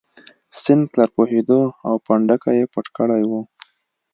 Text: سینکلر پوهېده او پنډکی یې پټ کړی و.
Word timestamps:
سینکلر 0.61 1.09
پوهېده 1.15 1.61
او 1.87 1.93
پنډکی 2.05 2.53
یې 2.59 2.65
پټ 2.73 2.85
کړی 2.97 3.23
و. 3.29 3.31